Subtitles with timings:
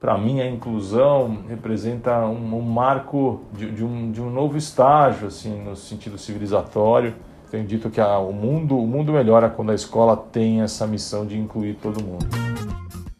[0.00, 5.28] Para mim, a inclusão representa um, um marco de, de, um, de um novo estágio,
[5.28, 7.14] assim, no sentido civilizatório.
[7.50, 11.26] Tenho dito que a, o, mundo, o mundo melhora quando a escola tem essa missão
[11.26, 12.26] de incluir todo mundo.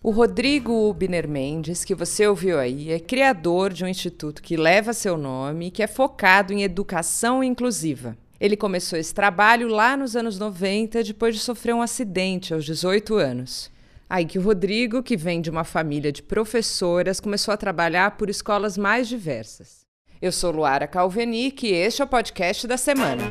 [0.02, 4.94] O Rodrigo Ubner Mendes, que você ouviu aí, é criador de um instituto que leva
[4.94, 8.16] seu nome e que é focado em educação inclusiva.
[8.40, 13.16] Ele começou esse trabalho lá nos anos 90, depois de sofrer um acidente aos 18
[13.16, 13.70] anos.
[14.10, 18.28] Aí que o Rodrigo, que vem de uma família de professoras, começou a trabalhar por
[18.28, 19.86] escolas mais diversas.
[20.20, 23.22] Eu sou Luara Calvenic e este é o podcast da semana.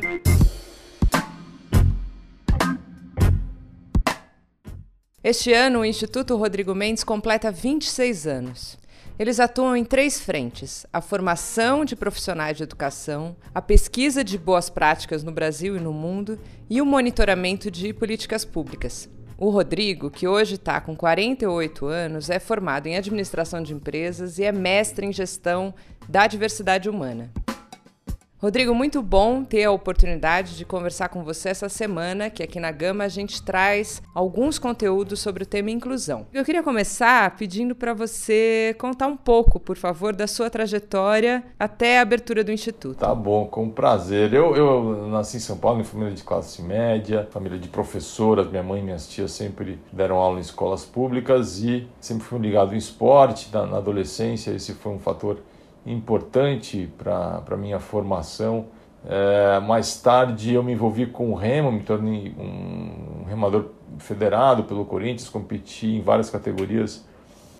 [5.22, 8.78] Este ano, o Instituto Rodrigo Mendes completa 26 anos.
[9.18, 14.70] Eles atuam em três frentes: a formação de profissionais de educação, a pesquisa de boas
[14.70, 19.10] práticas no Brasil e no mundo e o monitoramento de políticas públicas.
[19.40, 24.44] O Rodrigo, que hoje está com 48 anos, é formado em administração de empresas e
[24.44, 25.72] é mestre em gestão
[26.06, 27.30] da diversidade humana.
[28.42, 32.72] Rodrigo, muito bom ter a oportunidade de conversar com você essa semana, que aqui na
[32.72, 36.26] Gama a gente traz alguns conteúdos sobre o tema inclusão.
[36.32, 41.98] Eu queria começar pedindo para você contar um pouco, por favor, da sua trajetória até
[41.98, 43.00] a abertura do Instituto.
[43.00, 44.32] Tá bom, com prazer.
[44.32, 48.62] Eu, eu nasci em São Paulo, em família de classe média, família de professoras, minha
[48.62, 52.78] mãe e minhas tias sempre deram aula em escolas públicas e sempre fui ligado em
[52.78, 55.36] esporte, na, na adolescência, esse foi um fator
[55.86, 58.66] importante para a minha formação.
[59.06, 63.66] É, mais tarde eu me envolvi com o remo, me tornei um remador
[63.98, 67.06] federado pelo Corinthians, competi em várias categorias.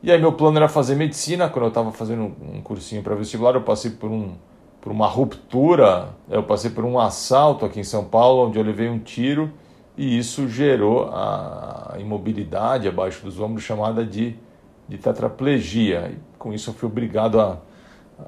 [0.02, 3.54] E aí meu plano era fazer medicina, quando eu estava fazendo um cursinho para vestibular,
[3.54, 4.34] eu passei por, um,
[4.80, 8.88] por uma ruptura, eu passei por um assalto aqui em São Paulo, onde eu levei
[8.88, 9.50] um tiro
[10.00, 14.34] e isso gerou a imobilidade abaixo dos ombros chamada de,
[14.88, 16.12] de tetraplegia.
[16.14, 17.58] E com isso eu fui obrigado a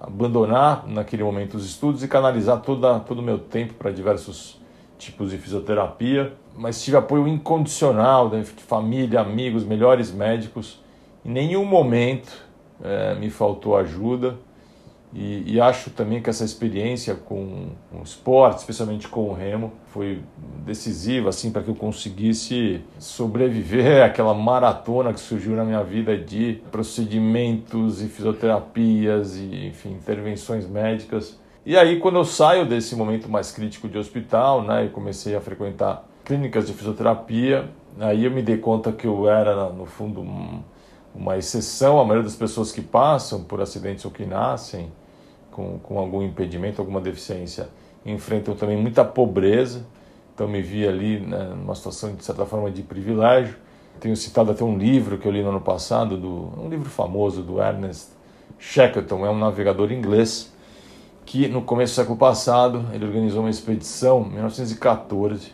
[0.01, 4.61] abandonar naquele momento os estudos e canalizar toda, todo o meu tempo para diversos
[4.99, 10.81] tipos de fisioterapia, mas tive apoio incondicional de família, amigos, melhores médicos.
[11.25, 12.33] Em nenhum momento
[12.83, 14.37] é, me faltou ajuda.
[15.15, 20.23] E, e, acho também que essa experiência com, o esporte, especialmente com o remo, foi
[20.65, 26.63] decisiva assim para que eu conseguisse sobreviver àquela maratona que surgiu na minha vida de
[26.71, 31.39] procedimentos e fisioterapias e enfim intervenções médicas.
[31.67, 35.43] E aí quando eu saio desse momento mais crítico de hospital, né, eu comecei a
[35.43, 37.69] frequentar clínicas de fisioterapia.
[38.01, 40.25] Aí eu me dei conta que eu era no fundo
[41.15, 42.01] uma exceção.
[42.01, 44.91] A maioria das pessoas que passam por acidentes ou que nascem
[45.53, 47.69] com, com algum impedimento, alguma deficiência,
[48.05, 49.87] enfrentam também muita pobreza.
[50.35, 53.57] Então me vi ali né, numa situação de certa forma de privilégio.
[54.01, 57.43] Tenho citado até um livro que eu li no ano passado, do, um livro famoso
[57.43, 58.09] do Ernest
[58.59, 60.53] Shackleton, é um navegador inglês
[61.25, 65.53] que no começo do século passado ele organizou uma expedição, em 1914,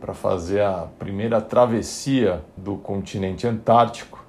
[0.00, 4.21] para fazer a primeira travessia do continente antártico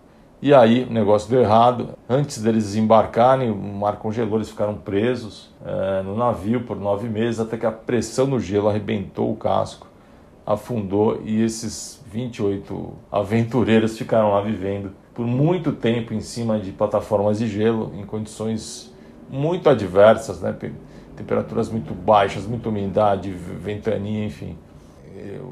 [0.46, 1.98] e aí o negócio deu errado.
[2.10, 7.40] Antes deles desembarcarem, o mar congelou, eles ficaram presos é, no navio por nove meses,
[7.40, 9.88] até que a pressão no gelo arrebentou o casco,
[10.46, 17.40] afundou e esses 28 aventureiros ficaram lá vivendo por muito tempo em cima de plataformas
[17.40, 18.94] de gelo, em condições
[19.30, 20.54] muito adversas, né?
[21.16, 24.58] temperaturas muito baixas, muita umidade, ventania, enfim.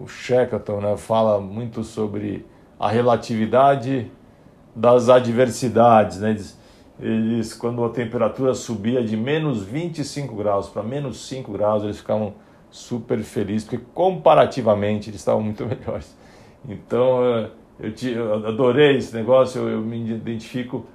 [0.03, 2.45] O Shackleton né, fala muito sobre
[2.77, 4.11] a relatividade
[4.75, 6.31] das adversidades, né?
[6.31, 6.59] Eles,
[6.99, 12.33] eles, quando a temperatura subia de menos 25 graus para menos 5 graus, eles ficavam
[12.69, 16.15] super felizes, porque comparativamente eles estavam muito melhores.
[16.67, 17.49] Então,
[17.79, 20.85] eu, te, eu adorei esse negócio, eu, eu, me identifico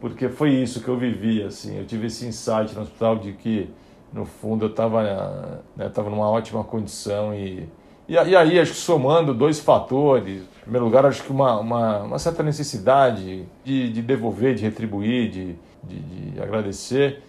[0.00, 1.78] porque foi isso que eu vivi, assim.
[1.78, 3.68] Eu tive esse insight no hospital de que,
[4.12, 7.66] no fundo, eu estava né, tava numa ótima condição e
[8.08, 12.18] e, e aí, acho que somando dois fatores, primeiro lugar, acho que uma, uma, uma
[12.18, 16.00] certa necessidade de, de devolver, de retribuir, de, de,
[16.32, 17.22] de agradecer.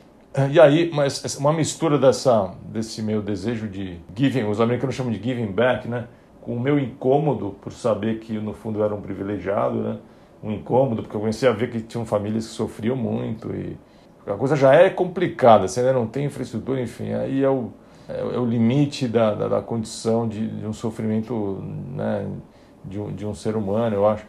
[0.52, 5.22] E aí, mas uma mistura dessa, desse meu desejo de giving, os americanos chamam de
[5.22, 6.08] giving back, né?
[6.42, 9.98] Com o meu incômodo por saber que no fundo eu era um privilegiado, né?
[10.44, 13.78] Um incômodo, porque eu comecei a ver que tinham famílias que sofriam muito e
[14.26, 17.14] a coisa já é complicada, você ainda não tem infraestrutura, enfim.
[17.14, 17.72] Aí eu
[18.10, 21.62] é, é, o limite da, da, da condição de, de, um sofrimento
[21.94, 22.26] né,
[22.88, 24.26] de, um, de um ser humano, eu acho.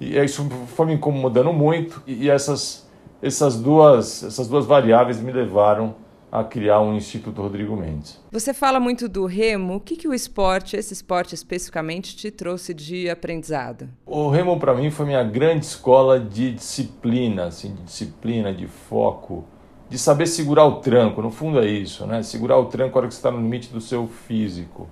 [0.00, 2.88] E isso foi me incomodando muito e, e essas,
[3.20, 5.94] essas, duas, essas duas variáveis me levaram
[6.30, 8.20] a criar um Instituto Rodrigo Mendes.
[8.30, 9.76] Você fala muito do remo.
[9.76, 13.88] O que, que o esporte, esse esporte especificamente, te trouxe de aprendizado?
[14.04, 19.46] O remo, para mim, foi minha grande escola de disciplina, assim, de disciplina, de foco,
[19.88, 21.22] de saber segurar o tranco.
[21.22, 22.22] No fundo é isso, né?
[22.22, 24.86] Segurar o tranco na hora que você está no limite do seu físico.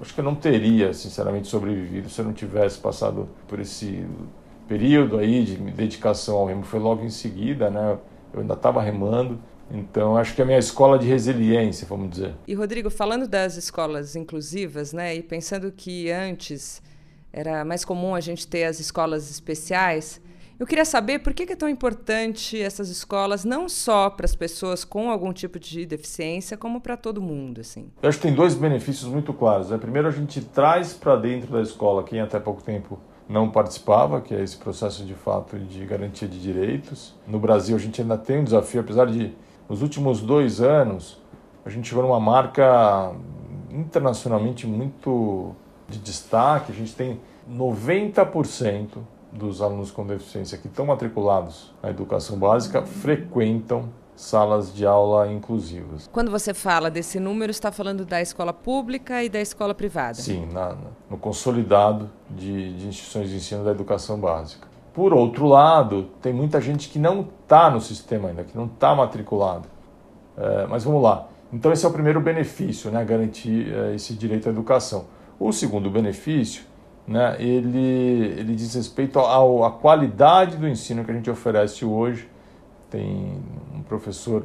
[0.00, 4.04] Acho que eu não teria, sinceramente, sobrevivido se eu não tivesse passado por esse
[4.68, 6.62] período aí de dedicação ao remo.
[6.62, 7.98] Foi logo em seguida, né?
[8.32, 9.38] Eu ainda estava remando
[9.70, 12.34] então, acho que é a minha escola de resiliência, vamos dizer.
[12.46, 16.82] E, Rodrigo, falando das escolas inclusivas, né, e pensando que antes
[17.32, 20.20] era mais comum a gente ter as escolas especiais,
[20.58, 24.84] eu queria saber por que é tão importante essas escolas, não só para as pessoas
[24.84, 27.60] com algum tipo de deficiência, como para todo mundo.
[27.60, 27.90] Assim.
[28.02, 29.70] Eu acho que tem dois benefícios muito claros.
[29.70, 29.78] Né?
[29.78, 32.98] Primeiro, a gente traz para dentro da escola quem até pouco tempo
[33.28, 37.14] não participava, que é esse processo de fato de garantia de direitos.
[37.26, 39.32] No Brasil, a gente ainda tem um desafio, apesar de
[39.68, 41.18] nos últimos dois anos,
[41.64, 43.12] a gente chegou numa marca
[43.70, 45.54] internacionalmente muito
[45.88, 46.70] de destaque.
[46.70, 48.98] A gente tem 90%
[49.34, 56.08] dos alunos com deficiência que estão matriculados na educação básica frequentam salas de aula inclusivas.
[56.12, 60.14] Quando você fala desse número, está falando da escola pública e da escola privada?
[60.14, 60.76] Sim, na,
[61.10, 64.68] no consolidado de, de instituições de ensino da educação básica.
[64.92, 68.94] Por outro lado, tem muita gente que não está no sistema ainda, que não está
[68.94, 69.68] matriculado.
[70.36, 71.26] É, mas vamos lá.
[71.52, 75.06] Então, esse é o primeiro benefício, né, garantir é, esse direito à educação.
[75.38, 76.64] O segundo benefício,
[77.06, 82.28] né, ele, ele diz respeito à qualidade do ensino que a gente oferece hoje.
[82.90, 83.42] Tem
[83.74, 84.44] um professor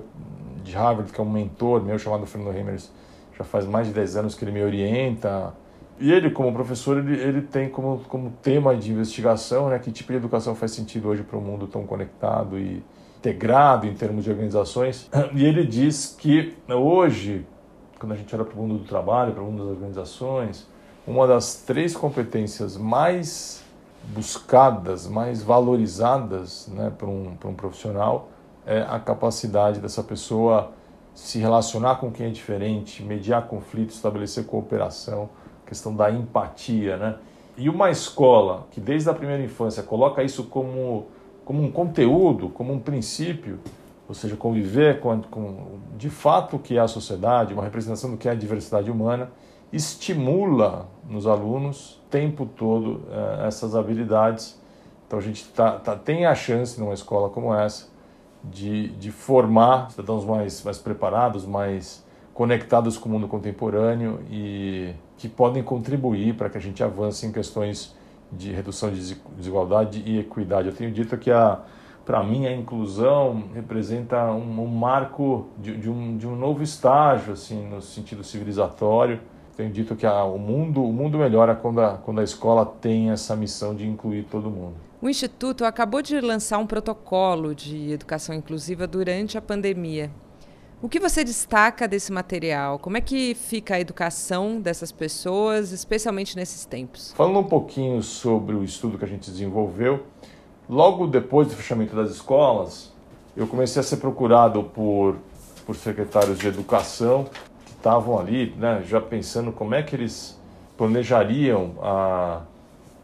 [0.63, 2.91] de Harvard que é um mentor meu, chamado Fernando Reimers,
[3.37, 5.53] já faz mais de 10 anos que ele me orienta
[5.99, 10.11] e ele, como professor, ele, ele tem como, como tema de investigação né, que tipo
[10.13, 12.81] de educação faz sentido hoje para um mundo tão conectado e
[13.17, 15.09] integrado em termos de organizações.
[15.35, 17.45] E ele diz que hoje,
[17.99, 20.65] quando a gente olha para o mundo do trabalho, para o mundo das organizações,
[21.09, 23.63] uma das três competências mais
[24.13, 28.29] buscadas, mais valorizadas né, para um, um profissional
[28.65, 30.71] é a capacidade dessa pessoa
[31.13, 35.29] se relacionar com quem é diferente, mediar conflitos, estabelecer cooperação
[35.69, 37.15] questão da empatia, né?
[37.55, 41.07] E uma escola que desde a primeira infância coloca isso como,
[41.45, 43.59] como um conteúdo, como um princípio,
[44.07, 48.17] ou seja, conviver com, com de fato o que é a sociedade, uma representação do
[48.17, 49.29] que é a diversidade humana,
[49.71, 54.59] estimula nos alunos o tempo todo eh, essas habilidades.
[55.07, 57.87] Então a gente tá, tá, tem a chance numa escola como essa
[58.43, 65.27] de, de formar cidadãos mais, mais preparados, mais conectados com o mundo contemporâneo e que
[65.27, 67.95] podem contribuir para que a gente avance em questões
[68.31, 70.69] de redução de desigualdade e equidade.
[70.69, 71.59] Eu tenho dito que a
[72.05, 77.33] para mim a inclusão representa um, um marco de, de, um, de um novo estágio
[77.33, 79.19] assim no sentido civilizatório
[79.59, 83.11] tenho dito que a, o mundo o mundo melhora quando a, quando a escola tem
[83.11, 84.75] essa missão de incluir todo mundo.
[85.01, 90.09] O Instituto acabou de lançar um protocolo de educação inclusiva durante a pandemia.
[90.81, 92.79] O que você destaca desse material?
[92.79, 97.11] Como é que fica a educação dessas pessoas, especialmente nesses tempos?
[97.11, 100.05] Falando um pouquinho sobre o estudo que a gente desenvolveu,
[100.69, 102.93] logo depois do fechamento das escolas,
[103.35, 105.17] eu comecei a ser procurado por,
[105.65, 107.27] por secretários de educação
[107.79, 110.37] estavam ali, né, já pensando como é que eles
[110.77, 112.41] planejariam a,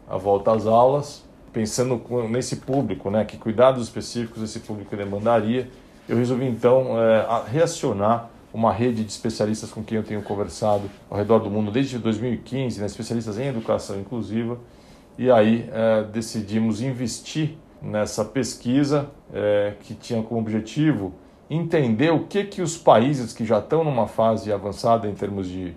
[0.08, 5.68] a volta às aulas, pensando nesse público, né, que cuidados específicos esse público demandaria.
[6.06, 11.16] Eu resolvi então é, reacionar uma rede de especialistas com quem eu tenho conversado ao
[11.16, 14.58] redor do mundo desde 2015, né, especialistas em educação inclusiva,
[15.18, 21.14] e aí é, decidimos investir nessa pesquisa é, que tinha como objetivo
[21.48, 25.76] entender o que, que os países que já estão numa fase avançada em termos de,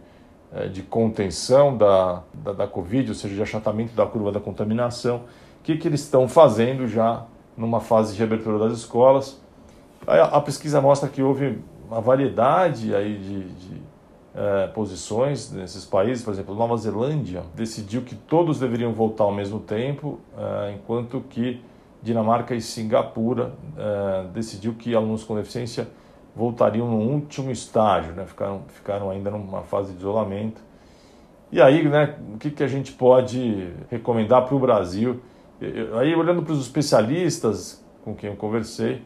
[0.54, 5.18] é, de contenção da, da, da Covid, ou seja, de achatamento da curva da contaminação,
[5.60, 9.40] o que, que eles estão fazendo já numa fase de reabertura das escolas
[10.08, 13.82] a pesquisa mostra que houve uma variedade aí de, de
[14.34, 16.24] é, posições nesses países.
[16.24, 21.62] Por exemplo, Nova Zelândia decidiu que todos deveriam voltar ao mesmo tempo, é, enquanto que
[22.02, 25.88] Dinamarca e Singapura é, decidiu que alunos com deficiência
[26.36, 28.26] voltariam no último estágio, né?
[28.26, 30.62] ficaram, ficaram ainda numa fase de isolamento.
[31.52, 35.20] E aí, né, o que, que a gente pode recomendar para o Brasil?
[36.00, 39.02] Aí, olhando para os especialistas com quem eu conversei,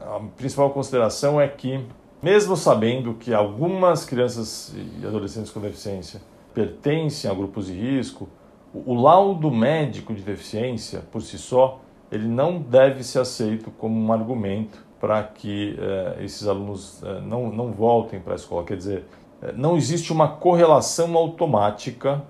[0.00, 1.80] a principal consideração é que,
[2.22, 6.20] mesmo sabendo que algumas crianças e adolescentes com deficiência
[6.54, 8.28] pertencem a grupos de risco,
[8.72, 11.80] o laudo médico de deficiência, por si só,
[12.10, 17.50] ele não deve ser aceito como um argumento para que eh, esses alunos eh, não,
[17.50, 18.64] não voltem para a escola.
[18.64, 19.04] Quer dizer,
[19.42, 22.22] eh, não existe uma correlação automática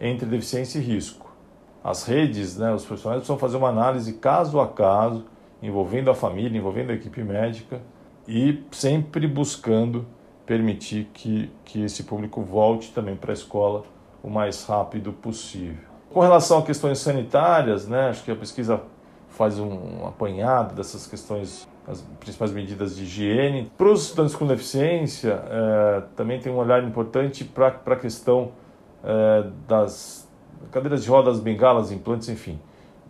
[0.00, 1.34] entre deficiência e risco.
[1.82, 5.24] As redes, né, os profissionais precisam fazer uma análise caso a caso,
[5.62, 7.80] envolvendo a família, envolvendo a equipe médica
[8.28, 10.04] e sempre buscando
[10.44, 13.84] permitir que, que esse público volte também para a escola
[14.22, 15.84] o mais rápido possível.
[16.12, 18.82] Com relação a questões sanitárias, né, acho que a pesquisa
[19.36, 23.70] faz um apanhado dessas questões, as principais medidas de higiene.
[23.76, 28.52] Para os estudantes com deficiência, é, também tem um olhar importante para a questão
[29.04, 30.26] é, das
[30.72, 32.58] cadeiras de rodas, bengalas, implantes, enfim,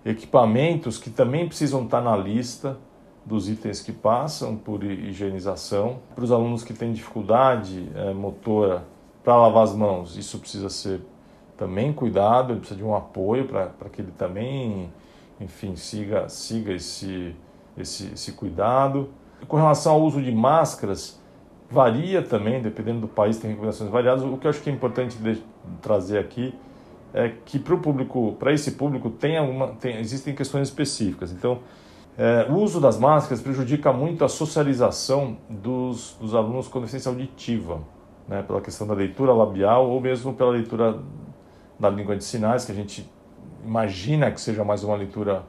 [0.04, 2.76] equipamentos que também precisam estar na lista
[3.25, 5.99] dos itens que passam por higienização.
[6.14, 8.85] Para os alunos que têm dificuldade é, motora
[9.25, 11.00] para lavar as mãos, isso precisa ser
[11.56, 14.92] também cuidado, ele precisa de um apoio para que ele também,
[15.40, 17.35] enfim, siga, siga esse,
[17.76, 19.11] esse, esse cuidado.
[19.47, 21.21] Com relação ao uso de máscaras,
[21.71, 24.25] varia também, dependendo do país, tem recomendações variadas.
[24.25, 25.16] O que eu acho que é importante
[25.83, 26.55] trazer aqui
[27.12, 31.33] é que para o público, para esse público, tem alguma, tem, existem questões específicas.
[31.33, 31.61] Então,
[32.19, 37.81] é, o uso das máscaras prejudica muito a socialização dos, dos alunos com deficiência auditiva,
[38.26, 40.99] né, pela questão da leitura labial ou mesmo pela leitura
[41.78, 43.09] da língua de sinais, que a gente
[43.66, 45.44] imagina que seja mais uma leitura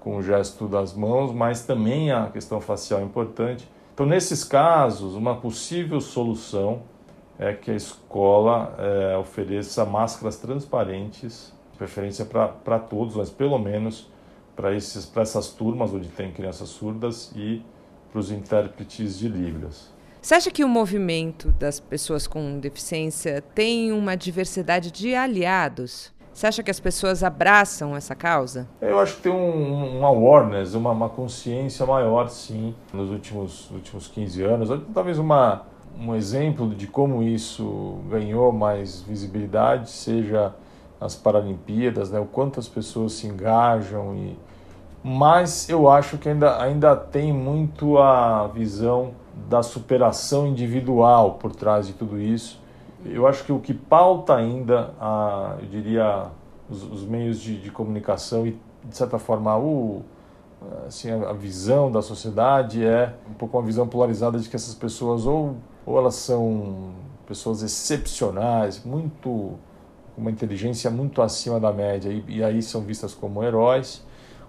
[0.00, 3.68] com o gesto das mãos, mas também a questão facial é importante.
[3.94, 6.82] Então, nesses casos, uma possível solução
[7.38, 14.10] é que a escola é, ofereça máscaras transparentes, de preferência para todos, mas pelo menos
[14.56, 17.62] para essas turmas onde tem crianças surdas e
[18.10, 19.90] para os intérpretes de Libras.
[20.20, 26.12] Você acha que o movimento das pessoas com deficiência tem uma diversidade de aliados?
[26.32, 28.66] Você acha que as pessoas abraçam essa causa?
[28.80, 34.08] Eu acho que tem um, um awareness, uma, uma, consciência maior, sim, nos últimos, últimos
[34.08, 34.80] 15 anos.
[34.94, 35.62] Talvez uma,
[35.98, 40.54] um exemplo de como isso ganhou mais visibilidade seja
[41.00, 42.20] as Paralimpíadas, né?
[42.20, 44.14] o quanto as pessoas se engajam.
[44.16, 44.38] E...
[45.04, 49.10] Mas eu acho que ainda, ainda tem muito a visão
[49.48, 52.61] da superação individual por trás de tudo isso.
[53.04, 56.26] Eu acho que o que pauta ainda, a, eu diria,
[56.70, 60.02] os, os meios de, de, comunicação e, de certa forma, o,
[60.86, 65.26] assim, a, visão da sociedade é um pouco uma visão polarizada de que essas pessoas
[65.26, 66.92] ou, ou elas são
[67.26, 69.58] pessoas excepcionais, muito
[70.14, 74.04] com uma inteligência muito acima da média e, e aí são vistas como heróis,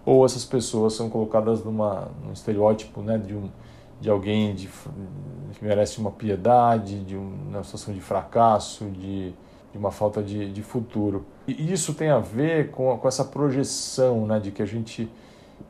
[0.05, 3.49] ou essas pessoas são colocadas numa, num estereótipo né, de um
[4.03, 9.29] de alguém de, que merece uma piedade, de uma situação de fracasso, de,
[9.71, 11.25] de uma falta de, de futuro.
[11.47, 15.09] E isso tem a ver com, com essa projeção né, de que a gente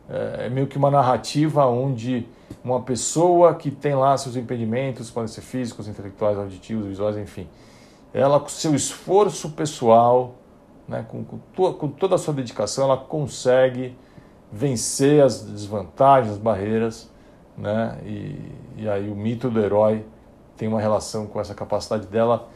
[0.09, 2.25] é, é meio que uma narrativa onde
[2.63, 7.47] uma pessoa que tem lá seus impedimentos, podem ser físicos, intelectuais, auditivos, visuais, enfim,
[8.11, 10.33] ela com seu esforço pessoal,
[10.87, 13.95] né, com, com, to, com toda a sua dedicação, ela consegue
[14.51, 17.12] vencer as desvantagens, as barreiras
[17.57, 17.97] né?
[18.05, 18.39] E,
[18.77, 20.05] e aí o mito do herói
[20.57, 22.49] tem uma relação com essa capacidade dela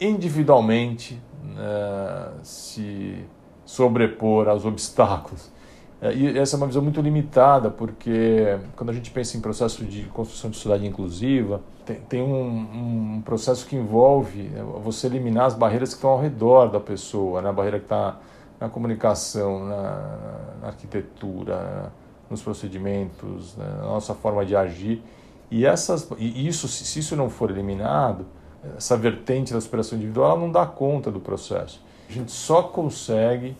[0.00, 3.24] individualmente né, se
[3.64, 5.50] sobrepor aos obstáculos.
[6.02, 9.84] É, e essa é uma visão muito limitada, porque quando a gente pensa em processo
[9.84, 15.44] de construção de sociedade inclusiva, tem, tem um, um, processo que envolve é, você eliminar
[15.44, 17.50] as barreiras que estão ao redor da pessoa, né?
[17.50, 18.18] a barreira que está
[18.58, 20.28] na comunicação, na,
[20.62, 21.92] na arquitetura,
[22.30, 25.02] nos procedimentos, né, na nossa forma de agir.
[25.50, 28.24] E, essas, e isso, se isso não for eliminado,
[28.76, 31.82] essa vertente da superação individual não dá conta do processo.
[32.08, 33.56] A gente só consegue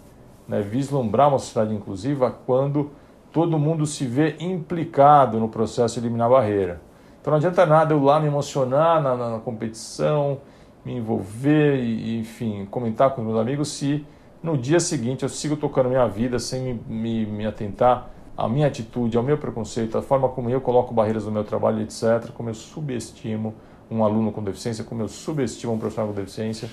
[0.46, 2.90] né, vislumbrar uma sociedade inclusiva quando
[3.32, 6.80] todo mundo se vê implicado no processo de eliminar a barreira.
[7.20, 10.38] Então não adianta nada eu lá me emocionar na, na, na competição,
[10.84, 14.04] me envolver e, enfim, comentar com meus amigos se
[14.42, 18.66] no dia seguinte eu sigo tocando minha vida sem me, me, me atentar a minha
[18.66, 22.48] atitude, ao meu preconceito, a forma como eu coloco barreiras no meu trabalho, etc., como
[22.48, 23.54] eu subestimo
[23.90, 26.70] um aluno com deficiência, como eu subestimo um profissional com deficiência.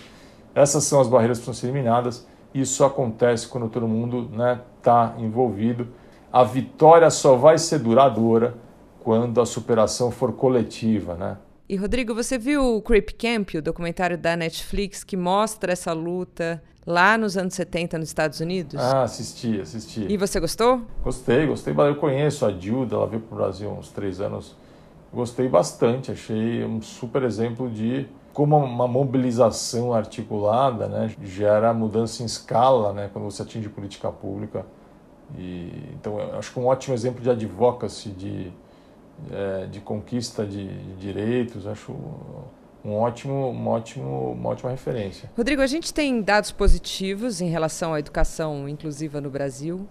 [0.54, 2.26] Essas são as barreiras que precisam ser eliminadas.
[2.54, 4.30] Isso acontece quando todo mundo
[4.78, 5.88] está né, envolvido.
[6.32, 8.56] A vitória só vai ser duradoura
[9.04, 11.38] quando a superação for coletiva, né?
[11.70, 16.64] E Rodrigo, você viu o Creep Camp, o documentário da Netflix que mostra essa luta
[16.86, 18.80] lá nos anos 70 nos Estados Unidos?
[18.80, 20.06] Ah, assisti, assisti.
[20.08, 20.82] E você gostou?
[21.04, 21.74] Gostei, gostei.
[21.78, 24.56] Eu conheço a Dilda, ela veio para o Brasil há uns três anos.
[25.12, 32.26] Gostei bastante, achei um super exemplo de como uma mobilização articulada né, gera mudança em
[32.26, 34.64] escala né, quando você atinge política pública
[35.38, 38.54] E, então, acho que um ótimo exemplo de advocacy, de,
[39.32, 41.92] é, de conquista de, de direitos, acho
[42.84, 45.30] um ótimo, um ótimo, uma ótima referência.
[45.36, 49.88] Rodrigo, a gente tem dados positivos em relação à educação inclusiva no Brasil.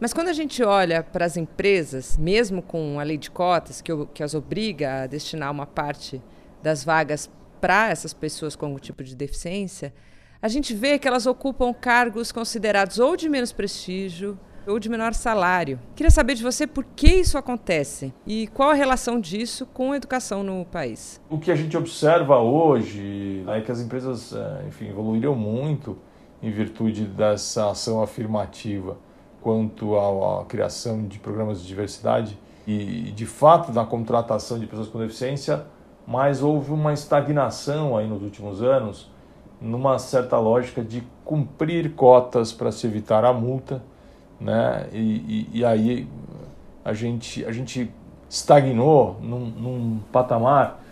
[0.00, 3.90] Mas quando a gente olha para as empresas, mesmo com a lei de cotas, que,
[4.14, 6.22] que as obriga a destinar uma parte
[6.62, 7.28] das vagas
[7.60, 9.92] para essas pessoas com algum tipo de deficiência,
[10.40, 15.14] a gente vê que elas ocupam cargos considerados ou de menos prestígio ou de menor
[15.14, 15.80] salário.
[15.96, 19.96] Queria saber de você por que isso acontece e qual a relação disso com a
[19.96, 21.20] educação no país.
[21.30, 25.96] O que a gente observa hoje é que as empresas, é, enfim, evoluíram muito
[26.42, 28.96] em virtude dessa ação afirmativa
[29.40, 34.98] quanto à criação de programas de diversidade e, de fato, na contratação de pessoas com
[34.98, 35.64] deficiência,
[36.06, 39.10] mas houve uma estagnação aí nos últimos anos
[39.60, 43.82] numa certa lógica de cumprir cotas para se evitar a multa,
[44.40, 44.88] né?
[44.92, 44.98] E,
[45.52, 46.08] e, e, aí
[46.84, 47.90] a gente, a gente
[48.28, 50.82] estagnou num, num patamar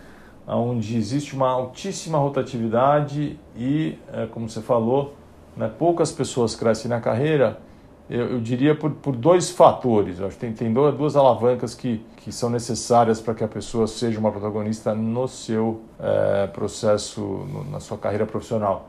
[0.47, 5.13] onde existe uma altíssima rotatividade e, é, como você falou,
[5.55, 7.59] né, poucas pessoas crescem na carreira
[8.09, 10.19] eu, eu diria por, por dois fatores.
[10.19, 13.85] Eu acho que tem, tem duas alavancas que, que são necessárias para que a pessoa
[13.85, 18.87] seja uma protagonista no seu é, processo, no, na sua carreira profissional.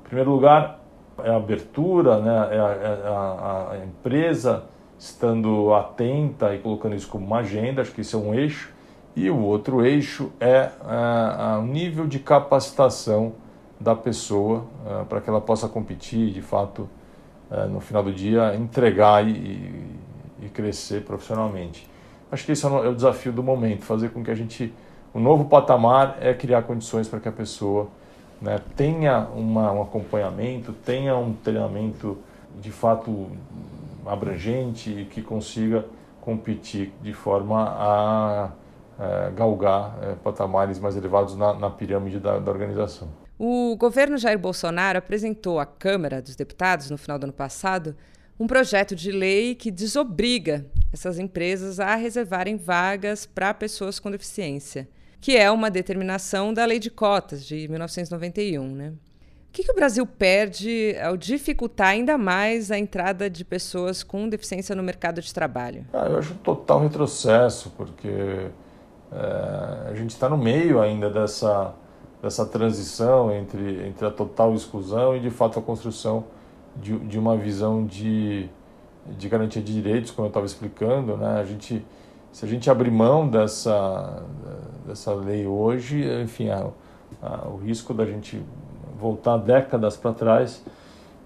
[0.00, 0.79] Em primeiro lugar,
[1.24, 2.56] é a abertura, né?
[2.56, 4.64] é, a, é a, a empresa
[4.98, 8.70] estando atenta e colocando isso como uma agenda, acho que isso é um eixo.
[9.16, 13.32] E o outro eixo é, é o nível de capacitação
[13.80, 16.88] da pessoa é, para que ela possa competir de fato
[17.50, 19.96] é, no final do dia, entregar e,
[20.40, 21.88] e, crescer profissionalmente.
[22.30, 24.72] Acho que esse é, é o desafio do momento, fazer com que a gente,
[25.14, 27.88] o novo patamar é criar condições para que a pessoa
[28.40, 32.18] né, tenha uma, um acompanhamento, tenha um treinamento
[32.60, 33.30] de fato
[34.06, 35.84] abrangente e que consiga
[36.20, 38.50] competir de forma a
[38.98, 43.08] é, galgar é, patamares mais elevados na, na pirâmide da, da organização.
[43.38, 47.96] O governo Jair Bolsonaro apresentou à Câmara dos Deputados, no final do ano passado,
[48.38, 54.88] um projeto de lei que desobriga essas empresas a reservarem vagas para pessoas com deficiência,
[55.20, 58.66] que é uma determinação da Lei de Cotas de 1991.
[58.74, 58.88] Né?
[58.88, 64.28] O que, que o Brasil perde ao dificultar ainda mais a entrada de pessoas com
[64.28, 65.84] deficiência no mercado de trabalho?
[65.92, 68.08] Ah, eu acho um total retrocesso, porque
[69.12, 71.74] é, a gente está no meio ainda dessa
[72.22, 76.24] dessa transição entre, entre a total exclusão e, de fato, a construção
[76.76, 78.48] de, de uma visão de,
[79.06, 81.16] de garantia de direitos, como eu estava explicando.
[81.16, 81.40] Né?
[81.40, 81.84] A gente,
[82.32, 84.22] se a gente abrir mão dessa,
[84.86, 86.68] dessa lei hoje, enfim, a,
[87.22, 88.42] a, o risco da gente
[88.98, 90.62] voltar décadas para trás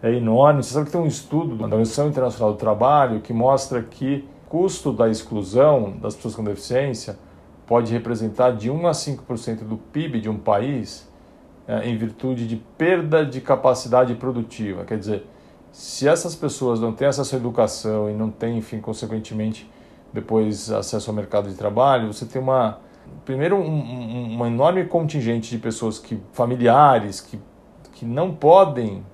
[0.02, 0.62] é enorme.
[0.62, 4.50] Você sabe que tem um estudo da Organização Internacional do Trabalho que mostra que o
[4.50, 7.18] custo da exclusão das pessoas com deficiência
[7.66, 11.08] pode representar de 1 a 5% do PIB de um país
[11.66, 14.84] é, em virtude de perda de capacidade produtiva.
[14.84, 15.26] Quer dizer,
[15.72, 19.68] se essas pessoas não têm acesso à educação e não têm, enfim, consequentemente,
[20.14, 22.78] depois acesso ao mercado de trabalho, você tem uma
[23.24, 27.38] primeiro um, um, uma enorme contingente de pessoas que familiares que,
[27.92, 29.04] que não podem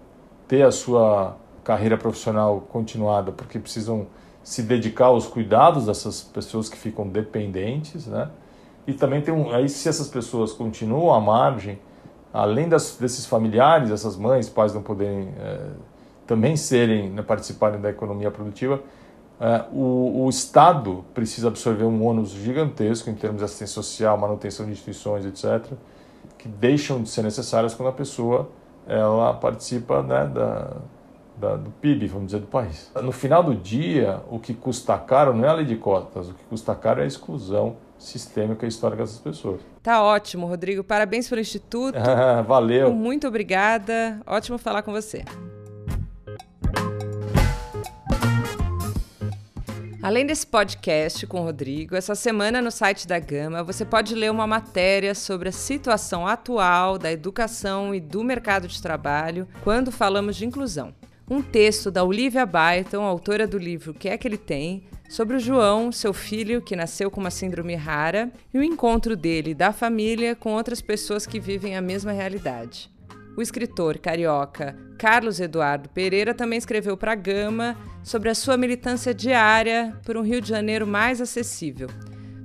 [0.47, 4.07] ter a sua carreira profissional continuada porque precisam
[4.43, 8.31] se dedicar aos cuidados dessas pessoas que ficam dependentes, né?
[8.87, 11.79] E também tem um, aí se essas pessoas continuam à margem,
[12.33, 15.71] além das, desses familiares, essas mães, pais não poderem é,
[16.27, 18.83] também serem, né, participarem da economia produtiva,
[19.73, 24.73] o, o, Estado precisa absorver um ônus gigantesco em termos de assistência social, manutenção de
[24.73, 25.73] instituições, etc.,
[26.37, 28.51] que deixam de ser necessárias quando a pessoa
[28.87, 30.77] ela participa né, da,
[31.39, 32.91] da, do PIB, vamos dizer, do país.
[33.03, 36.35] No final do dia, o que custa caro não é a lei de cotas, o
[36.35, 39.61] que custa caro é a exclusão sistêmica e histórica dessas pessoas.
[39.83, 40.83] Tá ótimo, Rodrigo.
[40.83, 41.99] Parabéns pelo Instituto.
[42.47, 42.93] Valeu.
[42.93, 44.21] Muito obrigada.
[44.27, 45.25] Ótimo falar com você.
[50.03, 54.31] Além desse podcast com o Rodrigo, essa semana no site da Gama você pode ler
[54.31, 60.37] uma matéria sobre a situação atual da educação e do mercado de trabalho quando falamos
[60.37, 60.95] de inclusão
[61.31, 65.37] um texto da Olivia Byton, autora do livro O que é que ele tem, sobre
[65.37, 69.55] o João, seu filho que nasceu com uma síndrome rara, e o encontro dele e
[69.55, 72.91] da família com outras pessoas que vivem a mesma realidade.
[73.37, 79.15] O escritor carioca Carlos Eduardo Pereira também escreveu para a Gama sobre a sua militância
[79.15, 81.89] diária por um Rio de Janeiro mais acessível.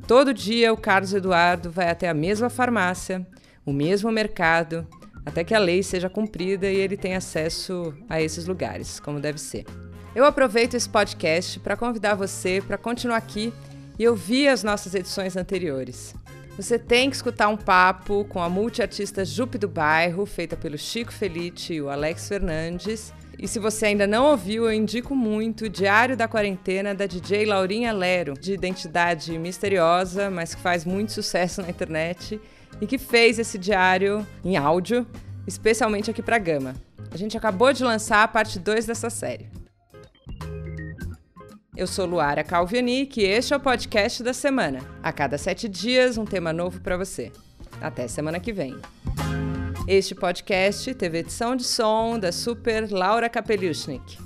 [0.08, 3.26] Todo dia o Carlos Eduardo vai até a mesma farmácia,
[3.66, 4.88] o mesmo mercado
[5.26, 9.40] até que a lei seja cumprida e ele tenha acesso a esses lugares, como deve
[9.40, 9.66] ser.
[10.14, 13.52] Eu aproveito esse podcast para convidar você para continuar aqui
[13.98, 16.14] e ouvir as nossas edições anteriores.
[16.58, 21.12] Você tem que escutar um papo com a multiartista Jupe do Bairro, feita pelo Chico
[21.12, 23.14] Felite e o Alex Fernandes.
[23.38, 27.92] E se você ainda não ouviu, eu indico muito Diário da Quarentena da DJ Laurinha
[27.92, 32.40] Lero, de identidade misteriosa, mas que faz muito sucesso na internet
[32.80, 35.06] e que fez esse diário em áudio,
[35.46, 36.74] especialmente aqui para Gama.
[37.12, 39.46] A gente acabou de lançar a parte 2 dessa série.
[41.78, 44.80] Eu sou Luara Calvianic e este é o podcast da semana.
[45.04, 47.34] A cada sete dias, um tema novo para você.
[47.82, 48.78] Até semana que vem.
[49.86, 54.25] Este podcast teve edição de som da super Laura Kapeliushnik.